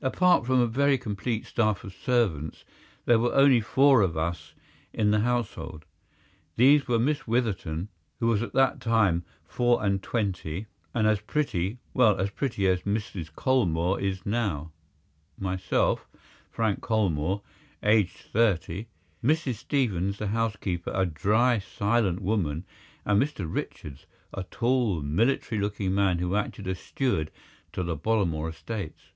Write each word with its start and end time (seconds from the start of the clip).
Apart 0.00 0.46
from 0.46 0.60
a 0.60 0.66
very 0.66 0.96
complete 0.96 1.44
staff 1.44 1.84
of 1.84 1.92
servants 1.92 2.64
there 3.04 3.18
were 3.18 3.34
only 3.34 3.60
four 3.60 4.00
of 4.00 4.16
us 4.16 4.54
in 4.94 5.10
the 5.10 5.20
household. 5.20 5.84
These 6.56 6.88
were 6.88 6.98
Miss 6.98 7.26
Witherton, 7.28 7.88
who 8.18 8.28
was 8.28 8.40
at 8.40 8.54
that 8.54 8.80
time 8.80 9.26
four 9.44 9.84
and 9.84 10.02
twenty 10.02 10.68
and 10.94 11.06
as 11.06 11.20
pretty—well, 11.20 12.16
as 12.18 12.30
pretty 12.30 12.66
as 12.66 12.80
Mrs. 12.84 13.28
Colmore 13.34 14.00
is 14.00 14.24
now—myself, 14.24 16.08
Frank 16.50 16.80
Colmore, 16.80 17.42
aged 17.82 18.16
thirty, 18.32 18.86
Mrs. 19.22 19.56
Stevens, 19.56 20.16
the 20.16 20.28
housekeeper, 20.28 20.92
a 20.94 21.04
dry, 21.04 21.58
silent 21.58 22.22
woman, 22.22 22.64
and 23.04 23.20
Mr. 23.22 23.44
Richards, 23.46 24.06
a 24.32 24.44
tall 24.44 25.02
military 25.02 25.60
looking 25.60 25.94
man, 25.94 26.20
who 26.20 26.36
acted 26.36 26.66
as 26.68 26.78
steward 26.78 27.30
to 27.74 27.82
the 27.82 27.98
Bollamore 27.98 28.48
estates. 28.48 29.10